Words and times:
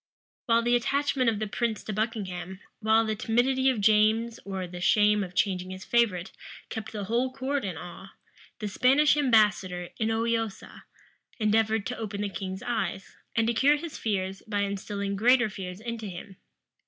[]While 0.47 0.63
the 0.63 0.75
attachment 0.75 1.29
of 1.29 1.37
the 1.37 1.45
prince 1.45 1.83
to 1.83 1.93
Buckingham, 1.93 2.59
while 2.79 3.05
the 3.05 3.15
timidity 3.15 3.69
of 3.69 3.79
James 3.79 4.39
or 4.45 4.65
the 4.65 4.81
shame 4.81 5.23
of 5.23 5.35
changing 5.35 5.69
his 5.69 5.85
favorite, 5.85 6.31
kept 6.69 6.91
the 6.91 7.03
whole 7.03 7.31
court 7.31 7.63
in 7.63 7.77
awe, 7.77 8.07
the 8.57 8.67
Spanish 8.67 9.15
ambassador, 9.15 9.89
Inoiosa, 9.99 10.85
endeavored 11.37 11.85
to 11.85 11.97
open 11.99 12.21
the 12.21 12.29
king's 12.29 12.63
eyes, 12.63 13.15
and 13.35 13.45
to 13.45 13.53
cure 13.53 13.75
his 13.77 13.99
fears 13.99 14.41
by 14.47 14.61
instilling 14.61 15.15
greater 15.15 15.51
fears 15.51 15.79
into 15.79 16.07
him. 16.07 16.37